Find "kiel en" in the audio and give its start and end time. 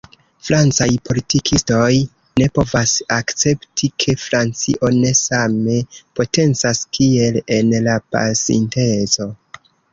6.99-7.73